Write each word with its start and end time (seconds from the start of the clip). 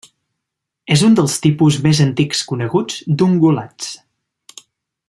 És 0.95 1.03
un 1.07 1.17
dels 1.19 1.35
tipus 1.43 1.77
més 1.85 2.01
antics 2.07 2.41
coneguts 2.53 2.99
d'ungulats. 3.21 3.95